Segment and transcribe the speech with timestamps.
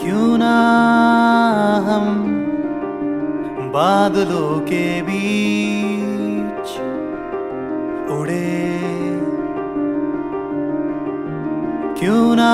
[0.00, 0.56] क्यों ना
[3.72, 6.68] बादलों के बीच
[8.10, 8.78] उड़े?
[11.98, 12.52] क्यों ना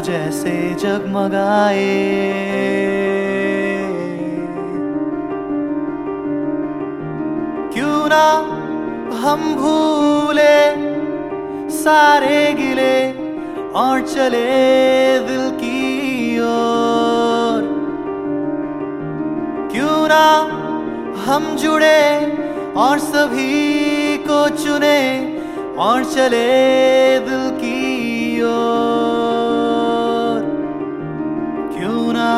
[0.00, 2.99] जैसे जगमगाए?
[8.10, 8.26] ना
[9.18, 10.58] हम भूले,
[11.70, 12.96] सारे गिले
[13.72, 14.46] और चले
[15.26, 17.68] दिल की ओर।
[19.72, 20.26] क्यों ना
[21.24, 22.02] हम जुड़े
[22.76, 25.00] और सभी को चुने
[25.78, 26.48] और चले
[27.20, 30.40] दिल की ओर।
[31.78, 32.30] क्यों ना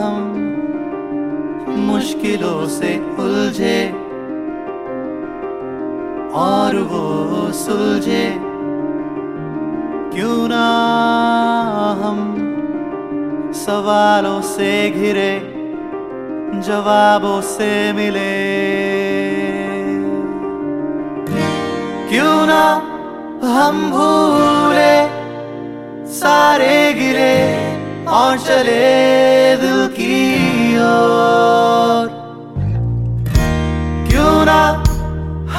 [0.00, 0.18] हम
[1.86, 4.05] मुश्किलों से उलझे
[6.36, 8.24] और वो सुलझे।
[10.14, 10.66] क्यों ना
[12.02, 12.18] हम
[13.56, 15.32] सवालों से घिरे,
[16.60, 18.34] जवाबों से मिले।
[22.08, 22.64] क्यों ना
[23.44, 24.94] हम भूले,
[26.12, 27.36] सारे गिरे
[28.08, 32.25] और चले दिल की ओर।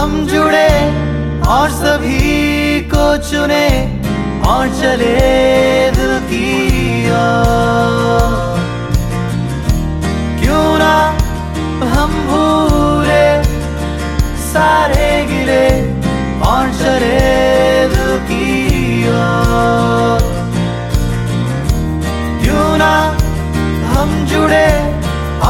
[0.00, 0.68] हम जुड़े
[1.54, 3.66] और सभी को चुने
[4.50, 5.16] और चले
[5.96, 6.46] दिल की
[10.40, 10.94] क्यों ना
[11.92, 13.26] हम भूले,
[14.46, 15.68] सारे गिले
[16.52, 17.20] और चले
[17.94, 18.48] दिल की
[22.44, 22.94] क्यों ना
[23.92, 24.66] हम जुड़े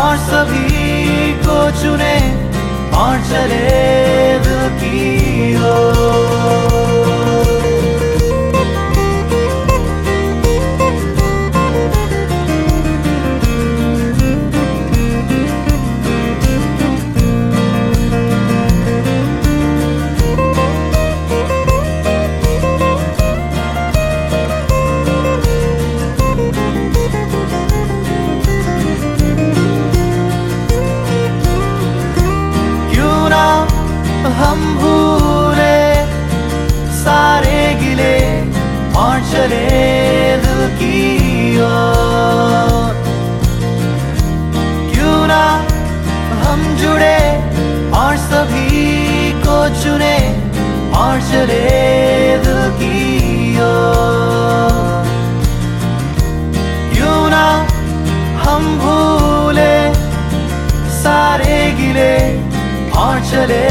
[0.00, 2.14] और सभी को चुने
[3.02, 3.79] और चले
[39.30, 39.66] चले
[40.42, 40.96] दिल की
[41.62, 42.94] ओर।
[44.90, 45.42] क्यों ना
[46.42, 47.18] हम जुड़े
[48.00, 50.16] और सभी को चुने
[51.00, 51.62] और चले
[52.44, 52.98] दिल की
[53.60, 55.08] ओर।
[56.94, 57.46] क्यों ना
[58.44, 59.74] हम भूले
[60.98, 62.16] सारे गिले
[63.00, 63.64] और चले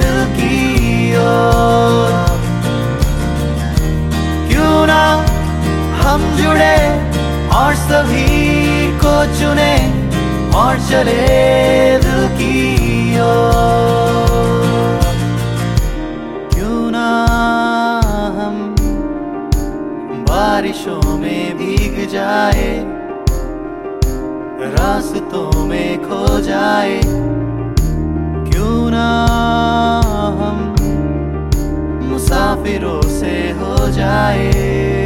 [0.00, 0.56] दिल की
[1.18, 1.77] ओर।
[6.18, 6.76] हम जुड़े
[7.56, 8.26] और सभी
[8.98, 9.74] को चुने
[10.58, 11.22] और चले
[11.98, 12.54] दिल की
[13.20, 15.04] ओर।
[16.54, 17.08] क्यों ना
[18.38, 18.56] हम
[20.30, 22.68] बारिशों में भीग जाए,
[24.70, 27.00] रास्तों में खो जाए?
[28.50, 29.08] क्यों ना
[30.40, 30.58] हम
[32.10, 34.97] मुसाफिरों से हो जाए?